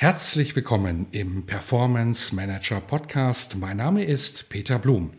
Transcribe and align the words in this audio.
Herzlich 0.00 0.54
willkommen 0.54 1.08
im 1.10 1.44
Performance 1.44 2.32
Manager 2.32 2.80
Podcast. 2.80 3.56
Mein 3.56 3.78
Name 3.78 4.04
ist 4.04 4.48
Peter 4.48 4.78
Blum. 4.78 5.10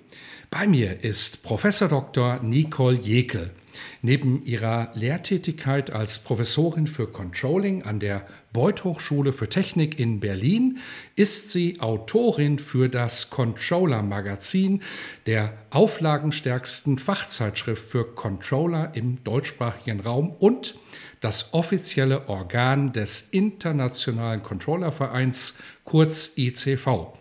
Bei 0.49 0.67
mir 0.67 1.03
ist 1.03 1.43
Professor 1.43 1.89
Dr. 1.89 2.41
Nicole 2.41 2.97
Jekel. 2.97 3.51
Neben 4.01 4.45
ihrer 4.45 4.91
Lehrtätigkeit 4.95 5.91
als 5.91 6.19
Professorin 6.19 6.87
für 6.87 7.07
Controlling 7.07 7.83
an 7.83 7.99
der 7.99 8.25
Beuth 8.53 8.83
Hochschule 8.83 9.33
für 9.33 9.49
Technik 9.49 9.99
in 9.99 10.19
Berlin 10.19 10.79
ist 11.15 11.51
sie 11.51 11.79
Autorin 11.81 12.59
für 12.59 12.89
das 12.89 13.29
Controller 13.29 14.01
Magazin, 14.01 14.81
der 15.25 15.53
auflagenstärksten 15.69 16.97
Fachzeitschrift 16.97 17.91
für 17.91 18.05
Controller 18.05 18.91
im 18.95 19.23
deutschsprachigen 19.23 19.99
Raum 19.99 20.31
und 20.31 20.75
das 21.21 21.53
offizielle 21.53 22.29
Organ 22.29 22.93
des 22.93 23.29
Internationalen 23.29 24.41
Controllervereins, 24.41 25.59
kurz 25.83 26.37
ICV. 26.37 27.13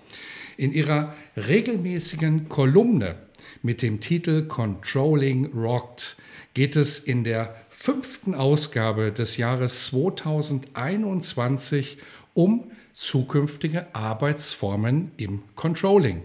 In 0.56 0.72
ihrer 0.72 1.14
regelmäßigen 1.36 2.48
Kolumne 2.48 3.27
mit 3.62 3.82
dem 3.82 4.00
Titel 4.00 4.46
Controlling 4.46 5.52
Rocked 5.52 6.16
geht 6.54 6.76
es 6.76 6.98
in 6.98 7.24
der 7.24 7.54
fünften 7.68 8.34
Ausgabe 8.34 9.12
des 9.12 9.36
Jahres 9.36 9.86
2021 9.86 11.98
um 12.34 12.70
zukünftige 12.92 13.94
Arbeitsformen 13.94 15.12
im 15.16 15.42
Controlling. 15.54 16.22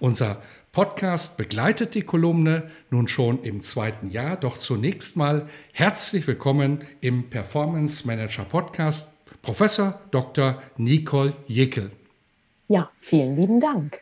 Unser 0.00 0.42
Podcast 0.72 1.36
begleitet 1.36 1.94
die 1.94 2.02
Kolumne 2.02 2.70
nun 2.90 3.08
schon 3.08 3.42
im 3.42 3.62
zweiten 3.62 4.10
Jahr. 4.10 4.36
Doch 4.36 4.56
zunächst 4.56 5.16
mal 5.16 5.48
herzlich 5.72 6.26
willkommen 6.26 6.84
im 7.00 7.28
Performance 7.28 8.06
Manager 8.06 8.44
Podcast, 8.44 9.16
Professor 9.42 10.00
Dr. 10.10 10.62
Nicole 10.76 11.34
Jekel. 11.46 11.90
Ja, 12.68 12.90
vielen 13.00 13.36
lieben 13.36 13.60
Dank. 13.60 14.00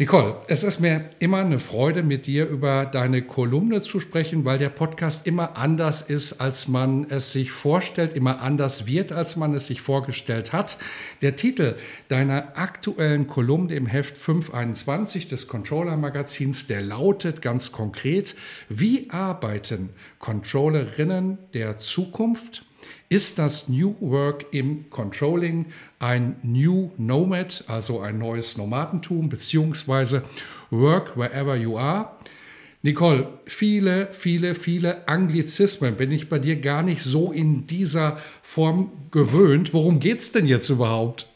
Nicole, 0.00 0.36
es 0.46 0.62
ist 0.62 0.78
mir 0.78 1.10
immer 1.18 1.38
eine 1.38 1.58
Freude, 1.58 2.04
mit 2.04 2.28
dir 2.28 2.46
über 2.46 2.86
deine 2.86 3.20
Kolumne 3.22 3.80
zu 3.80 3.98
sprechen, 3.98 4.44
weil 4.44 4.56
der 4.56 4.68
Podcast 4.68 5.26
immer 5.26 5.56
anders 5.56 6.02
ist, 6.02 6.34
als 6.34 6.68
man 6.68 7.10
es 7.10 7.32
sich 7.32 7.50
vorstellt, 7.50 8.12
immer 8.12 8.40
anders 8.40 8.86
wird, 8.86 9.10
als 9.10 9.34
man 9.34 9.54
es 9.54 9.66
sich 9.66 9.80
vorgestellt 9.80 10.52
hat. 10.52 10.78
Der 11.20 11.34
Titel 11.34 11.74
deiner 12.06 12.56
aktuellen 12.56 13.26
Kolumne 13.26 13.74
im 13.74 13.86
Heft 13.86 14.16
521 14.16 15.26
des 15.26 15.48
Controller 15.48 15.96
Magazins, 15.96 16.68
der 16.68 16.80
lautet 16.80 17.42
ganz 17.42 17.72
konkret, 17.72 18.36
wie 18.68 19.10
arbeiten 19.10 19.90
Controllerinnen 20.20 21.38
der 21.54 21.76
Zukunft? 21.76 22.67
Ist 23.08 23.38
das 23.38 23.68
New 23.68 23.96
Work 24.00 24.46
im 24.52 24.90
Controlling 24.90 25.66
ein 25.98 26.36
New 26.42 26.90
Nomad, 26.98 27.64
also 27.66 28.00
ein 28.00 28.18
neues 28.18 28.56
Nomadentum, 28.56 29.28
beziehungsweise 29.28 30.24
Work 30.70 31.16
wherever 31.16 31.56
you 31.56 31.78
are? 31.78 32.10
Nicole, 32.82 33.26
viele, 33.46 34.08
viele, 34.12 34.54
viele 34.54 35.08
Anglizismen 35.08 35.96
bin 35.96 36.12
ich 36.12 36.28
bei 36.28 36.38
dir 36.38 36.56
gar 36.56 36.82
nicht 36.82 37.02
so 37.02 37.32
in 37.32 37.66
dieser 37.66 38.18
Form 38.42 38.92
gewöhnt. 39.10 39.74
Worum 39.74 39.98
geht 39.98 40.20
es 40.20 40.32
denn 40.32 40.46
jetzt 40.46 40.68
überhaupt? 40.68 41.26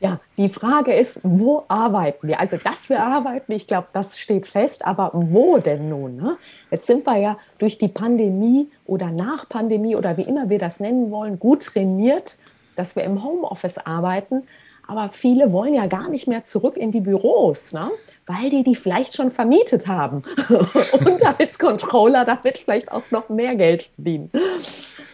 Ja, 0.00 0.20
die 0.36 0.48
Frage 0.48 0.94
ist, 0.94 1.18
wo 1.24 1.64
arbeiten 1.66 2.28
wir? 2.28 2.38
Also, 2.38 2.56
dass 2.56 2.88
wir 2.88 3.02
arbeiten, 3.02 3.50
ich 3.50 3.66
glaube, 3.66 3.88
das 3.92 4.16
steht 4.16 4.46
fest, 4.46 4.84
aber 4.84 5.10
wo 5.12 5.58
denn 5.58 5.88
nun? 5.88 6.16
Ne? 6.16 6.36
Jetzt 6.70 6.86
sind 6.86 7.04
wir 7.04 7.16
ja 7.16 7.38
durch 7.58 7.78
die 7.78 7.88
Pandemie 7.88 8.70
oder 8.84 9.10
nach 9.10 9.48
Pandemie 9.48 9.96
oder 9.96 10.16
wie 10.16 10.22
immer 10.22 10.48
wir 10.50 10.60
das 10.60 10.78
nennen 10.78 11.10
wollen, 11.10 11.40
gut 11.40 11.64
trainiert, 11.64 12.38
dass 12.76 12.94
wir 12.94 13.02
im 13.02 13.24
Homeoffice 13.24 13.78
arbeiten. 13.78 14.44
Aber 14.86 15.08
viele 15.08 15.52
wollen 15.52 15.74
ja 15.74 15.86
gar 15.86 16.08
nicht 16.08 16.28
mehr 16.28 16.44
zurück 16.44 16.76
in 16.76 16.92
die 16.92 17.00
Büros, 17.00 17.72
ne? 17.72 17.90
weil 18.26 18.50
die 18.50 18.62
die 18.62 18.76
vielleicht 18.76 19.16
schon 19.16 19.32
vermietet 19.32 19.88
haben. 19.88 20.22
Und 20.92 21.40
als 21.40 21.58
Controller 21.58 22.24
damit 22.24 22.56
vielleicht 22.56 22.92
auch 22.92 23.10
noch 23.10 23.28
mehr 23.28 23.56
Geld 23.56 23.82
verdienen. 23.82 24.30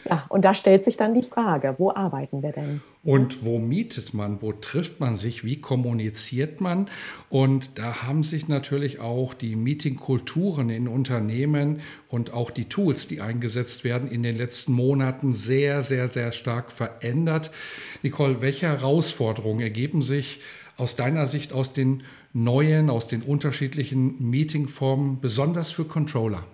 Ja, 0.04 0.26
und 0.28 0.44
da 0.44 0.54
stellt 0.54 0.84
sich 0.84 0.96
dann 0.96 1.14
die 1.14 1.22
Frage, 1.22 1.74
wo 1.78 1.90
arbeiten 1.90 2.42
wir 2.42 2.52
denn? 2.52 2.82
Und 3.02 3.44
wo 3.44 3.58
mietet 3.58 4.14
man? 4.14 4.40
Wo 4.40 4.52
trifft 4.52 4.98
man 5.00 5.14
sich? 5.14 5.44
Wie 5.44 5.60
kommuniziert 5.60 6.60
man? 6.60 6.88
Und 7.28 7.78
da 7.78 8.02
haben 8.02 8.22
sich 8.22 8.48
natürlich 8.48 9.00
auch 9.00 9.34
die 9.34 9.56
Meetingkulturen 9.56 10.70
in 10.70 10.88
Unternehmen 10.88 11.80
und 12.08 12.32
auch 12.32 12.50
die 12.50 12.66
Tools, 12.66 13.06
die 13.06 13.20
eingesetzt 13.20 13.84
werden, 13.84 14.10
in 14.10 14.22
den 14.22 14.36
letzten 14.36 14.72
Monaten 14.72 15.34
sehr, 15.34 15.82
sehr, 15.82 16.08
sehr 16.08 16.32
stark 16.32 16.72
verändert. 16.72 17.50
Nicole, 18.02 18.40
welche 18.40 18.68
Herausforderungen 18.68 19.60
ergeben 19.60 20.00
sich 20.00 20.40
aus 20.76 20.96
deiner 20.96 21.26
Sicht 21.26 21.52
aus 21.52 21.72
den 21.72 22.02
neuen, 22.32 22.90
aus 22.90 23.06
den 23.06 23.22
unterschiedlichen 23.22 24.30
Meetingformen, 24.30 25.20
besonders 25.20 25.70
für 25.70 25.84
Controller? 25.84 26.44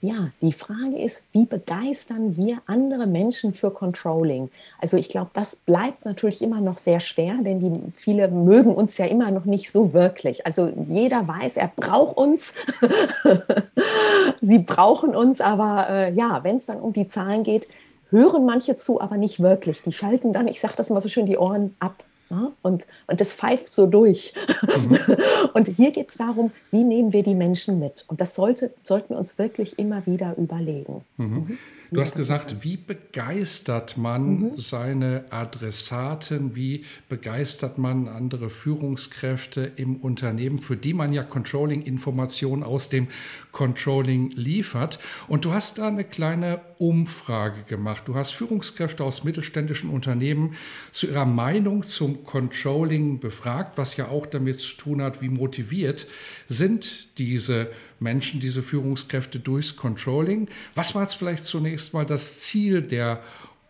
Ja, 0.00 0.30
die 0.40 0.52
Frage 0.52 0.96
ist, 0.96 1.24
wie 1.32 1.44
begeistern 1.44 2.36
wir 2.36 2.58
andere 2.66 3.08
Menschen 3.08 3.52
für 3.52 3.72
Controlling? 3.72 4.48
Also 4.80 4.96
ich 4.96 5.08
glaube, 5.08 5.30
das 5.34 5.56
bleibt 5.56 6.04
natürlich 6.04 6.40
immer 6.40 6.60
noch 6.60 6.78
sehr 6.78 7.00
schwer, 7.00 7.36
denn 7.40 7.58
die, 7.58 7.92
viele 7.96 8.28
mögen 8.28 8.72
uns 8.72 8.96
ja 8.96 9.06
immer 9.06 9.32
noch 9.32 9.44
nicht 9.44 9.72
so 9.72 9.92
wirklich. 9.92 10.46
Also 10.46 10.70
jeder 10.86 11.26
weiß, 11.26 11.56
er 11.56 11.72
braucht 11.74 12.16
uns. 12.16 12.54
Sie 14.40 14.60
brauchen 14.60 15.16
uns, 15.16 15.40
aber 15.40 15.88
äh, 15.90 16.12
ja, 16.12 16.44
wenn 16.44 16.58
es 16.58 16.66
dann 16.66 16.78
um 16.80 16.92
die 16.92 17.08
Zahlen 17.08 17.42
geht, 17.42 17.66
hören 18.10 18.46
manche 18.46 18.76
zu, 18.76 19.00
aber 19.00 19.16
nicht 19.16 19.40
wirklich. 19.40 19.82
Die 19.82 19.92
schalten 19.92 20.32
dann, 20.32 20.46
ich 20.46 20.60
sage 20.60 20.74
das 20.76 20.90
mal 20.90 21.00
so 21.00 21.08
schön, 21.08 21.26
die 21.26 21.38
Ohren 21.38 21.74
ab. 21.80 21.96
Ja, 22.30 22.52
und, 22.62 22.84
und 23.06 23.20
das 23.20 23.32
pfeift 23.32 23.72
so 23.72 23.86
durch. 23.86 24.34
Mhm. 24.62 24.98
Und 25.54 25.68
hier 25.68 25.92
geht 25.92 26.10
es 26.10 26.16
darum, 26.16 26.50
wie 26.70 26.84
nehmen 26.84 27.12
wir 27.12 27.22
die 27.22 27.34
Menschen 27.34 27.78
mit? 27.78 28.04
Und 28.08 28.20
das 28.20 28.34
sollte, 28.34 28.72
sollten 28.84 29.14
wir 29.14 29.18
uns 29.18 29.38
wirklich 29.38 29.78
immer 29.78 30.04
wieder 30.06 30.36
überlegen. 30.36 31.04
Mhm. 31.16 31.26
Mhm. 31.26 31.58
Du 31.90 32.00
hast 32.00 32.14
gesagt, 32.14 32.62
wie 32.64 32.76
begeistert 32.76 33.96
man 33.96 34.40
mhm. 34.40 34.56
seine 34.56 35.24
Adressaten, 35.30 36.54
wie 36.54 36.84
begeistert 37.08 37.78
man 37.78 38.08
andere 38.08 38.50
Führungskräfte 38.50 39.72
im 39.76 39.96
Unternehmen, 39.96 40.60
für 40.60 40.76
die 40.76 40.92
man 40.92 41.12
ja 41.12 41.22
Controlling-Informationen 41.22 42.62
aus 42.62 42.90
dem 42.90 43.08
Controlling 43.52 44.30
liefert. 44.30 44.98
Und 45.28 45.44
du 45.44 45.52
hast 45.52 45.78
da 45.78 45.88
eine 45.88 46.04
kleine 46.04 46.60
Umfrage 46.78 47.62
gemacht. 47.62 48.04
Du 48.06 48.14
hast 48.14 48.32
Führungskräfte 48.32 49.04
aus 49.04 49.24
mittelständischen 49.24 49.90
Unternehmen 49.90 50.54
zu 50.90 51.08
ihrer 51.08 51.24
Meinung 51.24 51.82
zum 51.82 52.24
Controlling 52.24 53.20
befragt, 53.20 53.78
was 53.78 53.96
ja 53.96 54.08
auch 54.08 54.26
damit 54.26 54.58
zu 54.58 54.76
tun 54.76 55.02
hat, 55.02 55.20
wie 55.20 55.28
motiviert 55.28 56.06
sind 56.46 57.18
diese 57.18 57.70
Menschen, 58.00 58.40
diese 58.40 58.62
Führungskräfte 58.62 59.40
durchs 59.40 59.76
Controlling. 59.76 60.48
Was 60.74 60.94
war 60.94 61.02
jetzt 61.02 61.14
vielleicht 61.14 61.44
zunächst 61.44 61.94
mal 61.94 62.06
das 62.06 62.40
Ziel 62.40 62.82
der 62.82 63.20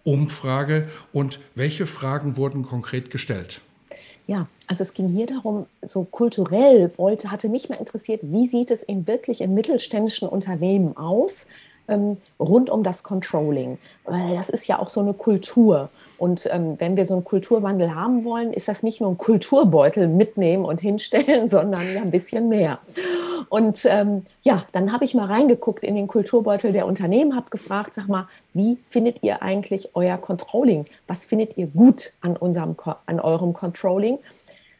Umfrage 0.05 0.88
und 1.12 1.40
welche 1.55 1.87
Fragen 1.87 2.37
wurden 2.37 2.62
konkret 2.62 3.10
gestellt? 3.10 3.60
Ja, 4.26 4.46
also 4.66 4.84
es 4.84 4.93
ging 4.93 5.08
hier 5.08 5.26
darum, 5.26 5.66
so 5.81 6.05
kulturell 6.05 6.93
wollte, 6.99 7.31
hatte 7.31 7.49
mich 7.49 7.70
mehr 7.70 7.81
interessiert, 7.81 8.20
wie 8.22 8.46
sieht 8.46 8.70
es 8.70 8.82
in 8.82 9.06
wirklich 9.06 9.40
in 9.40 9.55
mittelständischen 9.55 10.28
Unternehmen 10.28 10.94
aus? 10.99 11.46
Ähm, 11.88 12.19
rund 12.38 12.70
um 12.70 12.82
das 12.82 13.02
Controlling. 13.02 13.79
Weil 14.05 14.35
das 14.35 14.49
ist 14.49 14.67
ja 14.67 14.79
auch 14.79 14.88
so 14.88 15.00
eine 15.00 15.14
Kultur. 15.14 15.90
Und 16.19 16.49
ähm, 16.52 16.75
wenn 16.79 16.96
wir 16.96 17.06
so 17.06 17.14
einen 17.14 17.25
Kulturwandel 17.25 17.94
haben 17.94 18.25
wollen, 18.25 18.52
ist 18.52 18.69
das 18.69 18.82
nicht 18.82 19.00
nur 19.00 19.11
ein 19.11 19.19
Kulturbeutel 19.19 20.08
mitnehmen 20.08 20.64
und 20.64 20.81
hinstellen, 20.81 21.49
sondern 21.49 21.82
ja 21.94 22.02
ein 22.02 22.11
bisschen 22.11 22.49
mehr. 22.49 22.79
Und 23.49 23.87
ähm, 23.88 24.25
ja, 24.43 24.64
dann 24.73 24.93
habe 24.93 25.05
ich 25.05 25.14
mal 25.14 25.26
reingeguckt 25.26 25.82
in 25.82 25.94
den 25.94 26.08
Kulturbeutel 26.08 26.73
der 26.73 26.87
Unternehmen, 26.87 27.37
habe 27.37 27.50
gefragt, 27.50 27.94
sag 27.94 28.08
mal, 28.08 28.29
wie 28.52 28.79
findet 28.84 29.23
ihr 29.23 29.43
eigentlich 29.43 29.91
euer 29.94 30.19
Controlling? 30.19 30.87
Was 31.06 31.25
findet 31.25 31.56
ihr 31.56 31.67
gut 31.67 32.14
an, 32.20 32.37
unserem, 32.37 32.76
an 33.06 33.20
eurem 33.20 33.52
Controlling? 33.52 34.19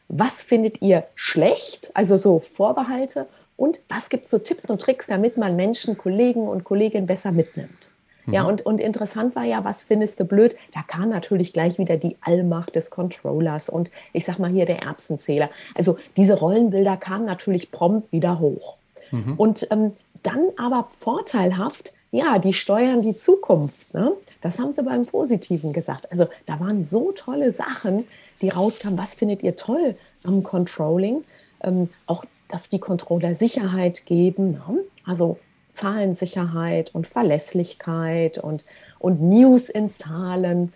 Was 0.09 0.41
findet 0.41 0.81
ihr 0.81 1.05
schlecht? 1.15 1.91
Also 1.93 2.17
so 2.17 2.39
Vorbehalte 2.39 3.27
Und 3.59 3.81
was 3.89 4.07
gibt 4.07 4.25
es 4.25 4.31
so 4.31 4.39
Tipps 4.39 4.65
und 4.69 4.81
Tricks, 4.81 5.07
damit 5.07 5.35
man 5.35 5.57
Menschen, 5.57 5.97
Kollegen 5.97 6.47
und 6.47 6.63
Kolleginnen 6.63 7.07
besser 7.07 7.33
mitnimmt? 7.33 7.89
Ja, 8.25 8.43
mhm. 8.43 8.49
und, 8.49 8.65
und 8.65 8.79
interessant 8.79 9.35
war 9.35 9.43
ja, 9.43 9.63
was 9.65 9.83
findest 9.83 10.19
du 10.19 10.25
blöd? 10.25 10.55
Da 10.73 10.81
kam 10.81 11.09
natürlich 11.09 11.51
gleich 11.51 11.77
wieder 11.77 11.97
die 11.97 12.15
Allmacht 12.21 12.75
des 12.75 12.89
Controllers 12.89 13.69
und 13.69 13.91
ich 14.13 14.23
sag 14.23 14.39
mal 14.39 14.49
hier 14.49 14.65
der 14.65 14.83
Erbsenzähler. 14.83 15.49
Also 15.75 15.97
diese 16.15 16.39
Rollenbilder 16.39 16.95
kamen 16.95 17.25
natürlich 17.25 17.71
prompt 17.71 18.11
wieder 18.11 18.39
hoch. 18.39 18.75
Mhm. 19.11 19.33
Und 19.35 19.67
ähm, 19.71 19.91
dann 20.23 20.45
aber 20.57 20.87
vorteilhaft, 20.91 21.91
ja, 22.11 22.39
die 22.39 22.53
steuern 22.53 23.01
die 23.01 23.15
Zukunft. 23.15 23.93
Ne? 23.93 24.13
Das 24.41 24.57
haben 24.57 24.71
sie 24.71 24.83
beim 24.83 25.05
Positiven 25.05 25.73
gesagt. 25.73 26.09
Also 26.11 26.27
da 26.45 26.59
waren 26.59 26.83
so 26.83 27.11
tolle 27.11 27.51
Sachen, 27.51 28.05
die 28.41 28.49
rauskamen. 28.49 28.97
Was 28.97 29.15
findet 29.15 29.43
ihr 29.43 29.55
toll 29.55 29.95
am 30.23 30.43
Controlling? 30.43 31.23
Ähm, 31.61 31.89
auch, 32.05 32.23
dass 32.49 32.69
die 32.69 32.79
Controller 32.79 33.35
Sicherheit 33.35 34.05
geben. 34.05 34.51
Ne? 34.51 34.79
Also 35.05 35.39
Zahlensicherheit 35.73 36.93
und 36.93 37.07
Verlässlichkeit 37.07 38.37
und, 38.37 38.65
und 38.99 39.21
News 39.21 39.69
in 39.69 39.89
Zahlen. 39.89 40.73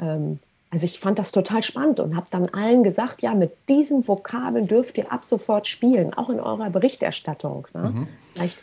Ähm, 0.00 0.38
also 0.70 0.84
ich 0.84 0.98
fand 0.98 1.18
das 1.18 1.32
total 1.32 1.62
spannend 1.62 2.00
und 2.00 2.16
habe 2.16 2.26
dann 2.30 2.48
allen 2.48 2.82
gesagt, 2.82 3.22
ja, 3.22 3.34
mit 3.34 3.52
diesen 3.68 4.06
Vokabeln 4.06 4.66
dürft 4.66 4.98
ihr 4.98 5.12
ab 5.12 5.24
sofort 5.24 5.66
spielen, 5.66 6.14
auch 6.14 6.30
in 6.30 6.40
eurer 6.40 6.70
Berichterstattung. 6.70 7.68
Ne? 7.74 7.90
Mhm. 7.90 8.08
Vielleicht 8.34 8.58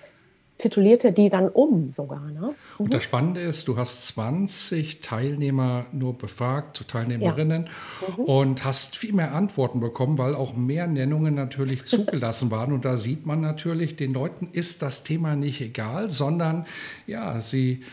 titulierte 0.58 1.12
die 1.12 1.30
dann 1.30 1.48
um 1.48 1.92
sogar. 1.92 2.30
Ne? 2.32 2.54
Mhm. 2.78 2.86
Und 2.86 2.94
das 2.94 3.04
Spannende 3.04 3.42
ist, 3.42 3.68
du 3.68 3.78
hast 3.78 4.06
20 4.08 5.02
Teilnehmer 5.02 5.88
nur 5.92 6.18
befragt, 6.18 6.88
Teilnehmerinnen, 6.88 7.66
ja. 7.66 8.08
mhm. 8.16 8.24
und 8.24 8.66
hast 8.66 8.98
viel 8.98 9.14
mehr 9.14 9.34
Antworten 9.34 9.80
bekommen, 9.80 10.18
weil 10.18 10.36
auch 10.36 10.56
mehr 10.56 10.88
Nennungen 10.88 11.36
natürlich 11.36 11.86
zugelassen 11.86 12.52
waren. 12.52 12.72
Und 12.72 12.86
da 12.86 12.98
sieht 12.98 13.26
man 13.26 13.42
natürlich, 13.42 13.96
den 13.96 14.14
Leuten 14.14 14.50
ist 14.52 14.82
das 14.82 15.04
Thema 15.04 15.36
nicht 15.36 15.62
egal, 15.62 16.10
sondern 16.10 16.66
ja, 17.08 17.42
sie 17.42 17.84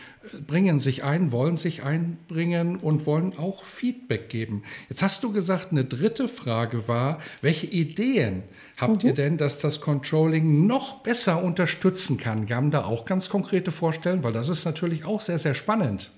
bringen 0.47 0.79
sich 0.79 1.03
ein, 1.03 1.31
wollen 1.31 1.57
sich 1.57 1.83
einbringen 1.83 2.77
und 2.77 3.05
wollen 3.05 3.37
auch 3.37 3.63
Feedback 3.63 4.29
geben. 4.29 4.63
Jetzt 4.89 5.01
hast 5.01 5.23
du 5.23 5.31
gesagt, 5.31 5.71
eine 5.71 5.85
dritte 5.85 6.27
Frage 6.27 6.87
war, 6.87 7.19
welche 7.41 7.67
Ideen 7.67 8.43
habt 8.77 9.03
mhm. 9.03 9.09
ihr 9.09 9.15
denn, 9.15 9.37
dass 9.37 9.59
das 9.59 9.81
Controlling 9.81 10.67
noch 10.67 10.99
besser 10.99 11.43
unterstützen 11.43 12.17
kann? 12.17 12.49
Wir 12.49 12.55
haben 12.55 12.71
da 12.71 12.85
auch 12.85 13.05
ganz 13.05 13.29
konkrete 13.29 13.71
Vorstellungen, 13.71 14.23
weil 14.23 14.33
das 14.33 14.49
ist 14.49 14.65
natürlich 14.65 15.05
auch 15.05 15.21
sehr, 15.21 15.39
sehr 15.39 15.55
spannend. 15.55 16.11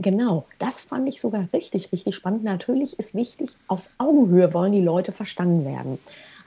Genau, 0.00 0.46
das 0.60 0.80
fand 0.80 1.08
ich 1.08 1.20
sogar 1.20 1.48
richtig, 1.52 1.90
richtig 1.90 2.14
spannend. 2.14 2.44
Natürlich 2.44 2.98
ist 3.00 3.14
wichtig, 3.14 3.50
auf 3.66 3.88
Augenhöhe 3.98 4.54
wollen 4.54 4.70
die 4.70 4.80
Leute 4.80 5.10
verstanden 5.10 5.64
werden. 5.64 5.98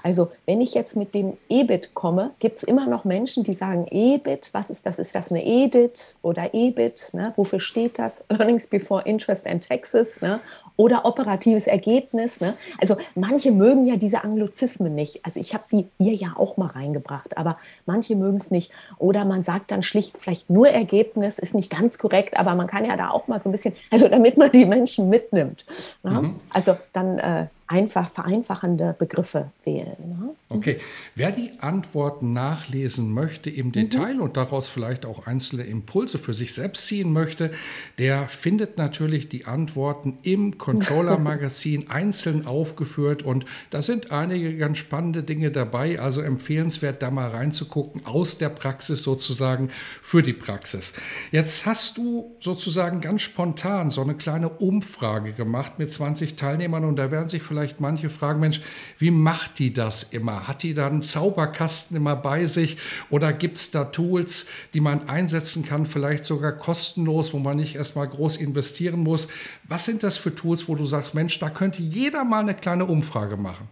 Also 0.03 0.31
wenn 0.45 0.61
ich 0.61 0.73
jetzt 0.73 0.95
mit 0.95 1.13
dem 1.13 1.37
EBIT 1.49 1.93
komme, 1.93 2.31
gibt 2.39 2.57
es 2.57 2.63
immer 2.63 2.87
noch 2.87 3.03
Menschen, 3.03 3.43
die 3.43 3.53
sagen, 3.53 3.87
EBIT, 3.89 4.49
was 4.53 4.69
ist 4.69 4.85
das? 4.85 4.99
Ist 4.99 5.15
das 5.15 5.31
eine 5.31 5.45
EDIT 5.45 6.17
oder 6.21 6.53
EBIT? 6.53 7.11
Ne? 7.13 7.33
Wofür 7.35 7.59
steht 7.59 7.99
das? 7.99 8.23
Earnings 8.29 8.67
Before 8.67 9.03
Interest 9.03 9.47
and 9.47 9.67
Taxes 9.67 10.21
ne? 10.21 10.39
oder 10.75 11.05
operatives 11.05 11.67
Ergebnis. 11.67 12.41
Ne? 12.41 12.55
Also 12.79 12.97
manche 13.15 13.51
mögen 13.51 13.85
ja 13.85 13.95
diese 13.95 14.23
Anglizismen 14.23 14.95
nicht. 14.95 15.25
Also 15.25 15.39
ich 15.39 15.53
habe 15.53 15.63
die 15.71 15.87
hier 15.99 16.13
ja 16.13 16.33
auch 16.35 16.57
mal 16.57 16.67
reingebracht, 16.67 17.37
aber 17.37 17.57
manche 17.85 18.15
mögen 18.15 18.37
es 18.37 18.51
nicht. 18.51 18.71
Oder 18.97 19.25
man 19.25 19.43
sagt 19.43 19.71
dann 19.71 19.83
schlicht 19.83 20.17
vielleicht 20.17 20.49
nur 20.49 20.69
Ergebnis, 20.69 21.39
ist 21.39 21.55
nicht 21.55 21.71
ganz 21.71 21.97
korrekt, 21.97 22.37
aber 22.37 22.55
man 22.55 22.67
kann 22.67 22.85
ja 22.85 22.97
da 22.97 23.09
auch 23.09 23.27
mal 23.27 23.39
so 23.39 23.49
ein 23.49 23.51
bisschen, 23.51 23.75
also 23.89 24.07
damit 24.07 24.37
man 24.37 24.51
die 24.51 24.65
Menschen 24.65 25.09
mitnimmt. 25.09 25.65
Ne? 26.03 26.11
Mhm. 26.11 26.35
Also 26.53 26.77
dann 26.93 27.19
äh, 27.19 27.47
einfach 27.71 28.09
vereinfachende 28.09 28.93
Begriffe 28.99 29.51
wählen. 29.63 29.95
Ne? 29.97 30.29
Okay, 30.49 30.77
wer 31.15 31.31
die 31.31 31.51
Antworten 31.59 32.33
nachlesen 32.33 33.13
möchte 33.13 33.49
im 33.49 33.67
mhm. 33.67 33.71
Detail 33.71 34.15
mhm. 34.15 34.21
und 34.21 34.37
daraus 34.37 34.67
vielleicht 34.67 35.05
auch 35.05 35.25
einzelne 35.25 35.63
Impulse 35.63 36.19
für 36.19 36.33
sich 36.33 36.53
selbst 36.53 36.85
ziehen 36.87 37.13
möchte, 37.13 37.51
der 37.97 38.27
findet 38.27 38.77
natürlich 38.77 39.29
die 39.29 39.45
Antworten 39.45 40.17
im 40.23 40.57
Controller-Magazin 40.57 41.89
einzeln 41.89 42.45
aufgeführt 42.45 43.23
und 43.23 43.45
da 43.69 43.81
sind 43.81 44.11
einige 44.11 44.57
ganz 44.57 44.77
spannende 44.77 45.23
Dinge 45.23 45.49
dabei, 45.49 45.99
also 45.99 46.21
empfehlenswert, 46.21 47.01
da 47.01 47.09
mal 47.09 47.29
reinzugucken, 47.29 48.05
aus 48.05 48.37
der 48.37 48.49
Praxis 48.49 49.01
sozusagen 49.03 49.69
für 50.01 50.21
die 50.21 50.33
Praxis. 50.33 50.93
Jetzt 51.31 51.65
hast 51.65 51.97
du 51.97 52.35
sozusagen 52.41 52.99
ganz 52.99 53.21
spontan 53.21 53.89
so 53.89 54.01
eine 54.01 54.15
kleine 54.15 54.49
Umfrage 54.49 55.31
gemacht 55.31 55.79
mit 55.79 55.93
20 55.93 56.35
Teilnehmern 56.35 56.83
und 56.83 56.97
da 56.97 57.11
werden 57.11 57.29
sich 57.29 57.41
vielleicht 57.41 57.60
vielleicht 57.61 57.79
manche 57.79 58.09
fragen, 58.09 58.39
Mensch, 58.39 58.59
wie 58.97 59.11
macht 59.11 59.59
die 59.59 59.71
das 59.71 60.01
immer? 60.01 60.47
Hat 60.47 60.63
die 60.63 60.73
da 60.73 60.87
einen 60.87 61.03
Zauberkasten 61.03 61.95
immer 61.95 62.15
bei 62.15 62.47
sich 62.47 62.77
oder 63.11 63.33
gibt 63.33 63.57
es 63.57 63.69
da 63.69 63.85
Tools, 63.85 64.47
die 64.73 64.79
man 64.79 65.07
einsetzen 65.07 65.63
kann, 65.63 65.85
vielleicht 65.85 66.25
sogar 66.25 66.53
kostenlos, 66.53 67.33
wo 67.33 67.37
man 67.37 67.57
nicht 67.57 67.75
erstmal 67.75 68.07
groß 68.07 68.37
investieren 68.37 69.01
muss? 69.01 69.27
Was 69.67 69.85
sind 69.85 70.01
das 70.01 70.17
für 70.17 70.33
Tools, 70.33 70.67
wo 70.67 70.73
du 70.73 70.85
sagst, 70.85 71.13
Mensch, 71.13 71.37
da 71.37 71.51
könnte 71.51 71.83
jeder 71.83 72.23
mal 72.23 72.39
eine 72.39 72.55
kleine 72.55 72.85
Umfrage 72.85 73.37
machen? 73.37 73.67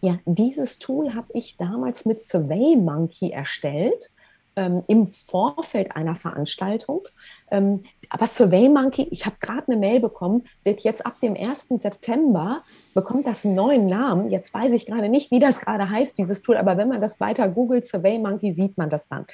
Ja, 0.00 0.18
dieses 0.26 0.80
Tool 0.80 1.14
habe 1.14 1.28
ich 1.34 1.56
damals 1.56 2.04
mit 2.06 2.20
SurveyMonkey 2.20 3.30
erstellt 3.30 4.10
ähm, 4.56 4.82
im 4.86 5.08
Vorfeld 5.08 5.96
einer 5.96 6.16
Veranstaltung. 6.16 7.02
Ähm, 7.50 7.84
aber 8.08 8.26
SurveyMonkey, 8.26 9.08
ich 9.10 9.24
habe 9.24 9.36
gerade 9.40 9.68
eine 9.68 9.76
Mail 9.76 10.00
bekommen, 10.00 10.44
wird 10.64 10.80
jetzt 10.82 11.06
ab 11.06 11.20
dem 11.20 11.34
1. 11.34 11.68
September, 11.80 12.62
bekommt 12.94 13.26
das 13.26 13.44
einen 13.44 13.54
neuen 13.54 13.86
Namen. 13.86 14.28
Jetzt 14.30 14.52
weiß 14.52 14.72
ich 14.72 14.86
gerade 14.86 15.08
nicht, 15.08 15.30
wie 15.30 15.38
das 15.38 15.60
gerade 15.60 15.88
heißt, 15.88 16.18
dieses 16.18 16.42
Tool, 16.42 16.56
aber 16.56 16.76
wenn 16.76 16.88
man 16.88 17.00
das 17.00 17.20
weiter 17.20 17.48
googelt, 17.48 17.86
SurveyMonkey, 17.86 18.52
sieht 18.52 18.76
man 18.76 18.90
das 18.90 19.08
dann. 19.08 19.26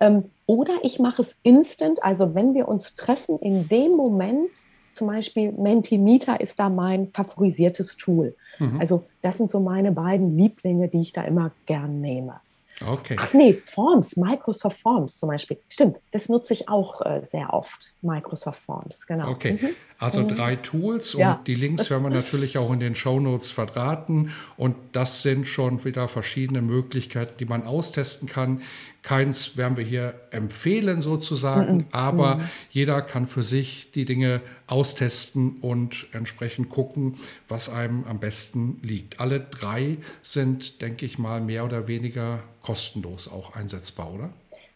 Ähm, 0.00 0.24
oder 0.46 0.74
ich 0.82 0.98
mache 0.98 1.22
es 1.22 1.36
instant, 1.42 2.02
also 2.02 2.34
wenn 2.34 2.54
wir 2.54 2.68
uns 2.68 2.94
treffen, 2.94 3.38
in 3.38 3.68
dem 3.68 3.92
Moment, 3.92 4.50
zum 4.92 5.06
Beispiel 5.06 5.52
Mentimeter 5.52 6.40
ist 6.40 6.58
da 6.60 6.68
mein 6.68 7.10
favorisiertes 7.12 7.96
Tool. 7.96 8.36
Mhm. 8.58 8.78
Also 8.78 9.04
das 9.22 9.38
sind 9.38 9.50
so 9.50 9.60
meine 9.60 9.92
beiden 9.92 10.36
Lieblinge, 10.36 10.88
die 10.88 11.00
ich 11.00 11.12
da 11.12 11.22
immer 11.22 11.50
gern 11.66 12.00
nehme. 12.00 12.40
Okay. 12.88 13.16
Ach 13.18 13.32
nee, 13.34 13.60
Forms, 13.64 14.16
Microsoft 14.16 14.80
Forms 14.80 15.18
zum 15.18 15.28
Beispiel. 15.28 15.58
Stimmt, 15.68 15.98
das 16.10 16.28
nutze 16.28 16.52
ich 16.52 16.68
auch 16.68 17.04
äh, 17.04 17.22
sehr 17.24 17.52
oft. 17.52 17.94
Microsoft 18.02 18.60
Forms, 18.60 19.06
genau. 19.06 19.30
Okay, 19.30 19.58
mhm. 19.60 19.68
also 19.98 20.22
mhm. 20.22 20.28
drei 20.28 20.56
Tools 20.56 21.14
und 21.14 21.20
ja. 21.20 21.40
die 21.46 21.54
Links 21.54 21.90
werden 21.90 22.02
wir 22.02 22.10
natürlich 22.10 22.58
auch 22.58 22.72
in 22.72 22.80
den 22.80 22.94
Show 22.94 23.20
Notes 23.20 23.50
verdrahten. 23.50 24.32
Und 24.56 24.76
das 24.92 25.22
sind 25.22 25.46
schon 25.46 25.84
wieder 25.84 26.08
verschiedene 26.08 26.62
Möglichkeiten, 26.62 27.34
die 27.38 27.44
man 27.44 27.64
austesten 27.64 28.28
kann. 28.28 28.62
Keins 29.02 29.56
werden 29.56 29.76
wir 29.76 29.84
hier 29.84 30.14
empfehlen 30.30 31.00
sozusagen, 31.00 31.78
mhm. 31.78 31.86
aber 31.90 32.36
mhm. 32.36 32.42
jeder 32.70 33.02
kann 33.02 33.26
für 33.26 33.42
sich 33.42 33.90
die 33.90 34.04
Dinge 34.04 34.40
austesten 34.68 35.56
und 35.60 36.06
entsprechend 36.12 36.68
gucken, 36.68 37.16
was 37.48 37.68
einem 37.68 38.04
am 38.04 38.20
besten 38.20 38.78
liegt. 38.82 39.18
Alle 39.18 39.40
drei 39.40 39.96
sind, 40.22 40.80
denke 40.82 41.04
ich 41.04 41.18
mal, 41.18 41.40
mehr 41.40 41.64
oder 41.64 41.88
weniger 41.88 42.44
kostenlos 42.62 43.26
auch 43.30 43.56
einsetzbar, 43.56 44.14
oder? 44.14 44.30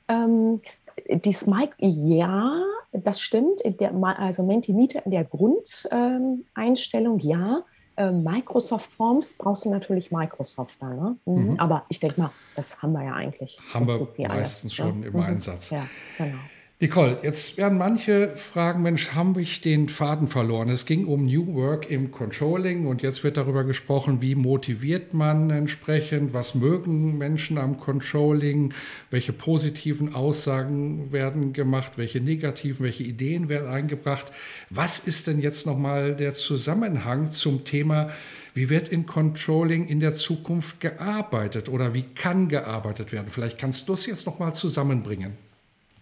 Ähm, 0.09 0.61
die 1.09 1.33
Smike, 1.33 1.75
ja, 1.78 2.64
das 2.92 3.21
stimmt. 3.21 3.62
Der, 3.64 3.95
also 3.95 4.42
Mentimeter 4.42 5.04
in 5.04 5.12
der 5.12 5.25
Grundeinstellung, 5.25 7.21
ja. 7.21 7.64
Äh, 7.97 8.11
Microsoft 8.11 8.93
Forms 8.93 9.35
brauchst 9.38 9.65
du 9.65 9.71
natürlich 9.71 10.11
Microsoft 10.11 10.81
dann. 10.83 10.97
Ne? 10.97 11.17
Mhm. 11.25 11.50
Mhm. 11.53 11.61
Aber 11.61 11.85
ich 11.88 11.99
denke 11.99 12.21
mal, 12.21 12.31
das 12.55 12.83
haben 12.83 12.93
wir 12.93 13.05
ja 13.05 13.15
eigentlich. 13.15 13.59
Haben 13.73 13.87
wir 13.87 14.07
meistens 14.29 14.79
alles, 14.79 14.93
schon 14.93 15.03
ja? 15.03 15.09
im 15.09 15.15
mhm. 15.15 15.21
Einsatz. 15.21 15.71
Ja, 15.71 15.83
genau. 16.19 16.38
Nicole, 16.78 17.18
jetzt 17.23 17.56
werden 17.56 17.78
manche 17.78 18.37
fragen, 18.37 18.83
Mensch, 18.83 19.12
haben 19.14 19.38
ich 19.38 19.62
den 19.62 19.88
Faden 19.88 20.28
verloren? 20.28 20.68
Es 20.68 20.85
ging 20.85 21.06
um 21.06 21.25
New 21.25 21.54
Work 21.54 21.90
im 21.90 22.11
Controlling 22.11 22.87
und 22.87 23.00
jetzt 23.00 23.25
wird 23.25 23.38
darüber 23.38 23.64
gesprochen, 23.64 24.21
wie 24.21 24.35
motiviert 24.35 25.14
man 25.14 25.49
entsprechend, 25.49 26.35
was 26.35 26.54
mögen 26.54 27.16
Menschen 27.16 27.56
am 27.56 27.78
Controlling, 27.78 28.75
welche 29.11 29.33
positiven 29.33 30.14
Aussagen 30.14 31.12
werden 31.12 31.54
gemacht, 31.54 31.92
welche 31.97 32.21
negativen, 32.21 32.85
welche 32.85 33.04
Ideen 33.04 33.49
werden 33.49 33.68
eingebracht. 33.71 34.30
Was 34.68 34.99
ist 34.99 35.28
denn 35.28 35.40
jetzt 35.40 35.64
nochmal 35.64 36.14
der 36.14 36.35
Zusammenhang 36.35 37.28
zum 37.28 37.64
Thema, 37.64 38.11
wie 38.52 38.68
wird 38.68 38.90
in 38.90 39.06
Controlling 39.06 39.88
in 39.88 40.00
der 40.00 40.12
Zukunft 40.12 40.80
gearbeitet 40.80 41.71
oder 41.71 41.95
wie 41.95 42.02
kann 42.02 42.49
gearbeitet 42.49 43.12
werden? 43.12 43.28
Vielleicht 43.30 43.56
kannst 43.56 43.88
du 43.88 43.95
es 43.95 44.04
jetzt 44.04 44.26
nochmal 44.26 44.52
zusammenbringen. 44.52 45.38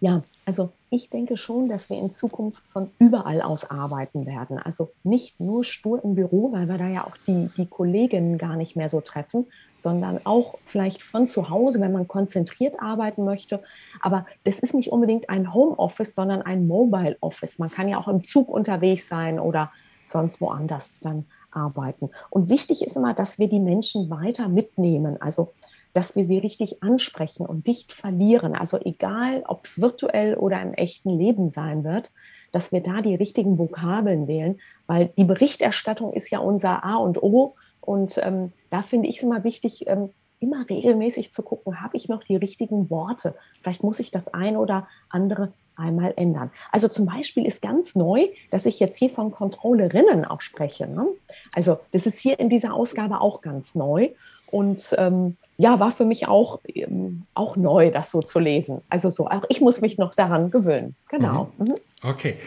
Ja, 0.01 0.21
also 0.45 0.71
ich 0.91 1.09
denke 1.09 1.37
schon, 1.37 1.67
dass 1.67 1.89
wir 1.89 1.97
in 1.97 2.11
Zukunft 2.11 2.63
von 2.67 2.91
überall 2.99 3.41
aus 3.41 3.69
arbeiten 3.69 4.27
werden. 4.27 4.59
Also 4.59 4.91
nicht 5.03 5.39
nur 5.39 5.63
stur 5.63 6.03
im 6.03 6.13
Büro, 6.13 6.51
weil 6.51 6.69
wir 6.69 6.77
da 6.77 6.87
ja 6.87 7.05
auch 7.05 7.17
die, 7.25 7.49
die 7.57 7.65
Kolleginnen 7.65 8.37
gar 8.37 8.55
nicht 8.55 8.75
mehr 8.75 8.87
so 8.87 9.01
treffen, 9.01 9.47
sondern 9.79 10.19
auch 10.23 10.55
vielleicht 10.61 11.01
von 11.01 11.27
zu 11.27 11.49
Hause, 11.49 11.81
wenn 11.81 11.91
man 11.91 12.07
konzentriert 12.07 12.79
arbeiten 12.79 13.25
möchte. 13.25 13.61
Aber 14.01 14.27
das 14.43 14.59
ist 14.59 14.75
nicht 14.75 14.91
unbedingt 14.91 15.29
ein 15.29 15.53
Homeoffice, 15.53 16.13
sondern 16.13 16.43
ein 16.43 16.67
Mobile 16.67 17.17
Office. 17.21 17.57
Man 17.57 17.71
kann 17.71 17.89
ja 17.89 17.97
auch 17.97 18.07
im 18.07 18.23
Zug 18.23 18.47
unterwegs 18.47 19.07
sein 19.07 19.39
oder 19.39 19.71
sonst 20.07 20.39
woanders 20.41 20.99
dann 21.01 21.25
arbeiten. 21.49 22.11
Und 22.29 22.49
wichtig 22.49 22.83
ist 22.83 22.95
immer, 22.95 23.13
dass 23.15 23.39
wir 23.39 23.49
die 23.49 23.59
Menschen 23.59 24.09
weiter 24.11 24.47
mitnehmen. 24.47 25.19
Also 25.21 25.51
dass 25.95 26.13
wir 26.17 26.25
sie 26.25 26.39
richtig 26.39 26.83
ansprechen 26.83 27.45
und 27.45 27.65
nicht 27.65 27.93
verlieren. 27.93 28.53
Also 28.53 28.77
egal, 28.83 29.43
ob 29.47 29.63
es 29.63 29.79
virtuell 29.79 30.35
oder 30.35 30.61
im 30.61 30.73
echten 30.73 31.09
Leben 31.09 31.49
sein 31.49 31.85
wird, 31.85 32.11
dass 32.51 32.73
wir 32.73 32.81
da 32.81 33.01
die 33.01 33.15
richtigen 33.15 33.57
Vokabeln 33.57 34.27
wählen, 34.27 34.59
weil 34.87 35.13
die 35.17 35.23
Berichterstattung 35.23 36.11
ist 36.11 36.29
ja 36.31 36.39
unser 36.39 36.83
A 36.83 36.97
und 36.97 37.23
O. 37.23 37.55
Und 37.79 38.19
ähm, 38.21 38.51
da 38.69 38.81
finde 38.81 39.07
ich 39.07 39.17
es 39.17 39.23
immer 39.23 39.45
wichtig, 39.45 39.87
ähm, 39.87 40.09
immer 40.39 40.69
regelmäßig 40.69 41.31
zu 41.31 41.43
gucken, 41.43 41.81
habe 41.81 41.95
ich 41.95 42.09
noch 42.09 42.25
die 42.25 42.35
richtigen 42.35 42.89
Worte? 42.89 43.33
Vielleicht 43.61 43.81
muss 43.81 44.01
ich 44.01 44.11
das 44.11 44.27
eine 44.33 44.59
oder 44.59 44.89
andere 45.07 45.53
einmal 45.77 46.13
ändern. 46.17 46.51
Also 46.73 46.89
zum 46.89 47.05
Beispiel 47.05 47.45
ist 47.45 47.61
ganz 47.61 47.95
neu, 47.95 48.27
dass 48.51 48.65
ich 48.65 48.81
jetzt 48.81 48.97
hier 48.97 49.09
von 49.09 49.31
Controllerinnen 49.31 50.25
auch 50.25 50.41
spreche. 50.41 50.87
Ne? 50.87 51.07
Also 51.53 51.79
das 51.91 52.05
ist 52.05 52.19
hier 52.19 52.37
in 52.37 52.49
dieser 52.49 52.73
Ausgabe 52.73 53.21
auch 53.21 53.41
ganz 53.41 53.75
neu 53.75 54.09
und 54.51 54.93
ähm, 54.97 55.37
ja, 55.57 55.79
war 55.79 55.91
für 55.91 56.05
mich 56.05 56.27
auch, 56.27 56.59
ähm, 56.67 57.23
auch 57.33 57.55
neu, 57.55 57.91
das 57.91 58.11
so 58.11 58.21
zu 58.21 58.39
lesen. 58.39 58.81
Also 58.89 59.09
so, 59.09 59.27
auch 59.27 59.43
ich 59.49 59.61
muss 59.61 59.81
mich 59.81 59.97
noch 59.97 60.15
daran 60.15 60.51
gewöhnen. 60.51 60.95
Genau. 61.09 61.49
Mhm. 61.57 61.67
Mhm. 61.67 61.75
Okay. 62.03 62.37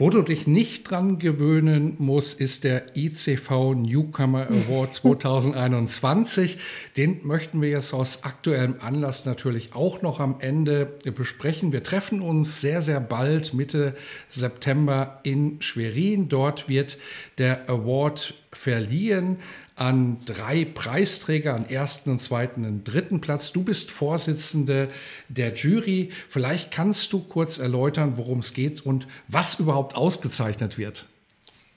Wo 0.00 0.10
du 0.10 0.22
dich 0.22 0.46
nicht 0.46 0.88
dran 0.88 1.18
gewöhnen 1.18 1.96
musst, 1.98 2.40
ist 2.40 2.62
der 2.62 2.96
ICV 2.96 3.74
Newcomer 3.74 4.46
Award 4.46 4.94
2021. 4.94 6.58
Den 6.96 7.26
möchten 7.26 7.60
wir 7.60 7.70
jetzt 7.70 7.92
aus 7.92 8.22
aktuellem 8.22 8.76
Anlass 8.78 9.26
natürlich 9.26 9.74
auch 9.74 10.00
noch 10.00 10.20
am 10.20 10.36
Ende 10.38 10.86
besprechen. 11.16 11.72
Wir 11.72 11.82
treffen 11.82 12.20
uns 12.22 12.60
sehr, 12.60 12.80
sehr 12.80 13.00
bald 13.00 13.54
Mitte 13.54 13.96
September 14.28 15.18
in 15.24 15.60
Schwerin. 15.62 16.28
Dort 16.28 16.68
wird 16.68 16.98
der 17.38 17.68
Award 17.68 18.34
verliehen 18.52 19.38
an 19.78 20.18
drei 20.24 20.64
Preisträger, 20.64 21.54
an 21.54 21.68
ersten 21.68 22.10
und 22.10 22.18
zweiten 22.18 22.64
und 22.64 22.84
dritten 22.84 23.20
Platz. 23.20 23.52
Du 23.52 23.62
bist 23.62 23.90
Vorsitzende 23.90 24.88
der 25.28 25.54
Jury. 25.54 26.10
Vielleicht 26.28 26.70
kannst 26.70 27.12
du 27.12 27.20
kurz 27.20 27.58
erläutern, 27.58 28.14
worum 28.16 28.40
es 28.40 28.54
geht 28.54 28.84
und 28.84 29.06
was 29.28 29.60
überhaupt 29.60 29.96
ausgezeichnet 29.96 30.78
wird. 30.78 31.06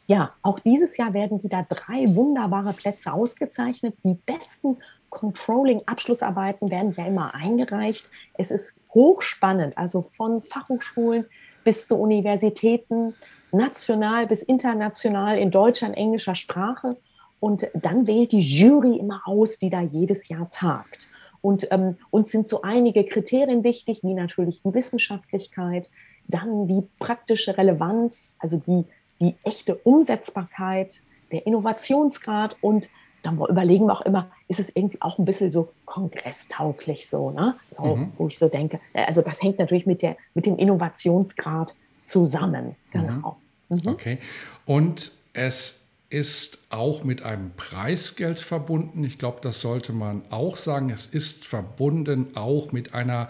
Ja, 0.07 0.33
auch 0.41 0.59
dieses 0.59 0.97
Jahr 0.97 1.13
werden 1.13 1.41
wieder 1.43 1.65
drei 1.69 2.05
wunderbare 2.15 2.73
Plätze 2.73 3.13
ausgezeichnet. 3.13 3.95
Die 4.03 4.17
besten 4.25 4.77
Controlling-Abschlussarbeiten 5.09 6.71
werden 6.71 6.93
ja 6.97 7.05
immer 7.05 7.33
eingereicht. 7.35 8.09
Es 8.33 8.51
ist 8.51 8.73
hochspannend, 8.93 9.77
also 9.77 10.01
von 10.01 10.37
Fachhochschulen 10.37 11.25
bis 11.63 11.87
zu 11.87 11.95
Universitäten, 11.95 13.13
national 13.51 14.27
bis 14.27 14.41
international 14.41 15.37
in 15.37 15.51
deutscher 15.51 15.87
und 15.87 15.93
englischer 15.93 16.35
Sprache. 16.35 16.97
Und 17.41 17.67
dann 17.73 18.07
wählt 18.07 18.31
die 18.31 18.39
Jury 18.39 18.97
immer 18.97 19.21
aus, 19.25 19.57
die 19.57 19.69
da 19.69 19.81
jedes 19.81 20.29
Jahr 20.29 20.49
tagt. 20.49 21.09
Und 21.41 21.67
ähm, 21.71 21.97
uns 22.09 22.31
sind 22.31 22.47
so 22.47 22.61
einige 22.61 23.03
Kriterien 23.03 23.63
wichtig, 23.63 24.01
wie 24.03 24.13
natürlich 24.13 24.61
die 24.61 24.73
Wissenschaftlichkeit, 24.73 25.89
dann 26.27 26.67
die 26.67 26.83
praktische 26.99 27.57
Relevanz, 27.57 28.29
also 28.37 28.61
die, 28.65 28.85
die 29.19 29.35
echte 29.43 29.75
Umsetzbarkeit, 29.75 31.01
der 31.31 31.47
Innovationsgrad 31.47 32.57
und 32.61 32.89
dann 33.23 33.39
überlegen 33.39 33.85
wir 33.85 33.93
auch 33.93 34.01
immer, 34.01 34.29
ist 34.47 34.59
es 34.59 34.69
irgendwie 34.75 35.01
auch 35.01 35.17
ein 35.17 35.25
bisschen 35.25 35.51
so 35.51 35.69
kongresstauglich 35.85 37.09
so, 37.09 37.31
ne? 37.31 37.55
So, 37.77 37.95
mhm. 37.95 38.11
wo 38.17 38.27
ich 38.27 38.37
so 38.37 38.49
denke. 38.49 38.79
Äh, 38.93 39.05
also 39.05 39.21
das 39.21 39.41
hängt 39.41 39.59
natürlich 39.59 39.85
mit, 39.85 40.01
der, 40.01 40.17
mit 40.33 40.45
dem 40.45 40.57
Innovationsgrad 40.57 41.75
zusammen. 42.03 42.75
Genau. 42.91 43.37
Mhm. 43.69 43.77
Mhm. 43.77 43.87
Okay. 43.87 44.17
Und 44.65 45.11
es 45.33 45.80
ist 46.11 46.59
auch 46.69 47.03
mit 47.03 47.23
einem 47.23 47.51
Preisgeld 47.55 48.39
verbunden. 48.39 49.03
Ich 49.03 49.17
glaube, 49.17 49.39
das 49.41 49.61
sollte 49.61 49.93
man 49.93 50.23
auch 50.29 50.57
sagen. 50.57 50.89
Es 50.89 51.05
ist 51.05 51.45
verbunden 51.45 52.35
auch 52.35 52.71
mit 52.71 52.93
einer 52.93 53.29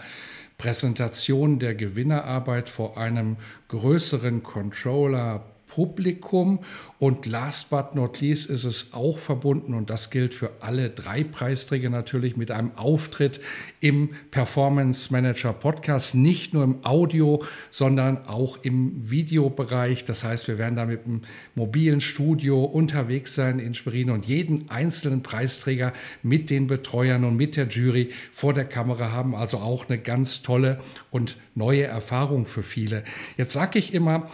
Präsentation 0.58 1.58
der 1.58 1.74
Gewinnerarbeit 1.74 2.68
vor 2.68 2.98
einem 2.98 3.36
größeren 3.68 4.42
Controller 4.42 5.44
Publikum. 5.74 6.60
Und 6.98 7.26
last 7.26 7.70
but 7.70 7.96
not 7.96 8.20
least 8.20 8.48
ist 8.48 8.62
es 8.62 8.92
auch 8.92 9.18
verbunden, 9.18 9.74
und 9.74 9.90
das 9.90 10.10
gilt 10.10 10.34
für 10.34 10.50
alle 10.60 10.90
drei 10.90 11.24
Preisträger 11.24 11.90
natürlich, 11.90 12.36
mit 12.36 12.52
einem 12.52 12.76
Auftritt 12.76 13.40
im 13.80 14.10
Performance 14.30 15.12
Manager 15.12 15.52
Podcast, 15.52 16.14
nicht 16.14 16.54
nur 16.54 16.62
im 16.62 16.84
Audio, 16.84 17.42
sondern 17.70 18.26
auch 18.26 18.58
im 18.62 19.10
Videobereich. 19.10 20.04
Das 20.04 20.22
heißt, 20.22 20.46
wir 20.46 20.58
werden 20.58 20.76
da 20.76 20.84
mit 20.84 21.06
einem 21.06 21.22
mobilen 21.56 22.00
Studio 22.00 22.62
unterwegs 22.62 23.34
sein 23.34 23.58
in 23.58 23.74
Schwerin 23.74 24.10
und 24.10 24.26
jeden 24.26 24.70
einzelnen 24.70 25.24
Preisträger 25.24 25.92
mit 26.22 26.50
den 26.50 26.68
Betreuern 26.68 27.24
und 27.24 27.36
mit 27.36 27.56
der 27.56 27.66
Jury 27.66 28.10
vor 28.30 28.52
der 28.52 28.66
Kamera 28.66 29.10
haben. 29.10 29.34
Also 29.34 29.56
auch 29.56 29.88
eine 29.88 29.98
ganz 29.98 30.42
tolle 30.42 30.78
und 31.10 31.36
neue 31.56 31.84
Erfahrung 31.84 32.46
für 32.46 32.62
viele. 32.62 33.02
Jetzt 33.36 33.54
sage 33.54 33.78
ich 33.80 33.92
immer, 33.92 34.28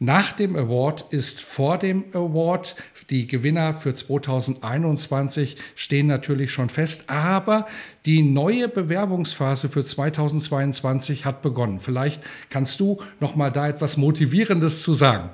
nach 0.00 0.30
dem 0.30 0.54
Award 0.54 1.06
ist 1.10 1.40
vor 1.40 1.76
dem 1.76 2.04
Award. 2.12 2.76
Die 3.10 3.26
Gewinner 3.26 3.74
für 3.74 3.94
2021 3.94 5.56
stehen 5.74 6.06
natürlich 6.06 6.52
schon 6.52 6.68
fest, 6.68 7.10
aber 7.10 7.66
die 8.06 8.22
neue 8.22 8.68
Bewerbungsphase 8.68 9.68
für 9.68 9.82
2022 9.82 11.24
hat 11.24 11.42
begonnen. 11.42 11.80
Vielleicht 11.80 12.22
kannst 12.48 12.78
du 12.78 12.98
noch 13.18 13.34
mal 13.34 13.50
da 13.50 13.68
etwas 13.68 13.96
motivierendes 13.96 14.82
zu 14.82 14.92
sagen. 14.92 15.30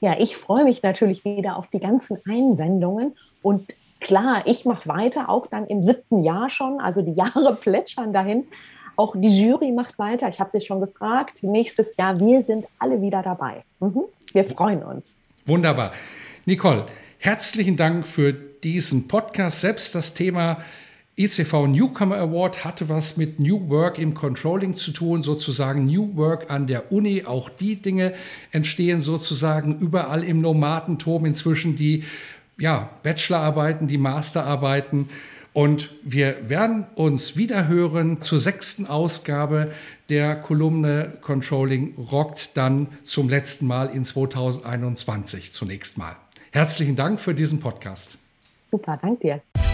Ja, 0.00 0.18
ich 0.18 0.36
freue 0.36 0.64
mich 0.64 0.82
natürlich 0.82 1.24
wieder 1.24 1.56
auf 1.56 1.68
die 1.68 1.80
ganzen 1.80 2.18
Einsendungen 2.28 3.16
und 3.40 3.72
klar, 4.00 4.42
ich 4.44 4.66
mache 4.66 4.86
weiter, 4.86 5.30
auch 5.30 5.46
dann 5.46 5.66
im 5.66 5.82
siebten 5.82 6.22
Jahr 6.22 6.50
schon, 6.50 6.78
also 6.78 7.00
die 7.00 7.14
Jahre 7.14 7.54
plätschern 7.60 8.12
dahin. 8.12 8.44
Auch 8.96 9.14
die 9.16 9.42
Jury 9.42 9.72
macht 9.72 9.98
weiter. 9.98 10.28
Ich 10.28 10.40
habe 10.40 10.50
sie 10.50 10.60
schon 10.60 10.80
gefragt. 10.80 11.42
Nächstes 11.42 11.96
Jahr, 11.96 12.18
wir 12.20 12.42
sind 12.42 12.66
alle 12.78 13.00
wieder 13.00 13.22
dabei. 13.22 13.62
Mhm. 13.80 14.04
Wir 14.32 14.44
freuen 14.44 14.82
uns. 14.82 15.16
Wunderbar. 15.46 15.92
Nicole, 16.46 16.86
herzlichen 17.18 17.76
Dank 17.76 18.06
für 18.06 18.32
diesen 18.32 19.08
Podcast. 19.08 19.60
Selbst 19.60 19.94
das 19.94 20.14
Thema 20.14 20.58
ICV 21.16 21.68
Newcomer 21.68 22.16
Award 22.16 22.64
hatte 22.64 22.88
was 22.88 23.16
mit 23.16 23.38
New 23.38 23.68
Work 23.68 23.98
im 23.98 24.14
Controlling 24.14 24.74
zu 24.74 24.90
tun, 24.90 25.22
sozusagen 25.22 25.84
New 25.86 26.16
Work 26.16 26.50
an 26.50 26.66
der 26.66 26.90
Uni. 26.90 27.24
Auch 27.24 27.50
die 27.50 27.76
Dinge 27.76 28.14
entstehen 28.50 28.98
sozusagen 28.98 29.78
überall 29.78 30.24
im 30.24 30.40
Nomadenturm 30.40 31.24
inzwischen 31.24 31.76
die 31.76 32.02
ja, 32.58 32.90
Bachelorarbeiten, 33.02 33.86
die 33.86 33.98
Masterarbeiten. 33.98 35.08
Und 35.54 35.90
wir 36.02 36.50
werden 36.50 36.84
uns 36.96 37.36
wieder 37.36 37.68
hören 37.68 38.20
zur 38.20 38.40
sechsten 38.40 38.86
Ausgabe 38.86 39.70
der 40.10 40.34
Kolumne 40.34 41.16
Controlling 41.22 41.94
rockt 41.96 42.56
dann 42.56 42.88
zum 43.04 43.28
letzten 43.28 43.66
Mal 43.66 43.86
in 43.86 44.04
2021 44.04 45.52
zunächst 45.52 45.96
mal. 45.96 46.16
Herzlichen 46.52 46.96
Dank 46.96 47.20
für 47.20 47.34
diesen 47.34 47.60
Podcast. 47.60 48.18
Super, 48.70 48.98
danke 49.00 49.20
dir. 49.20 49.73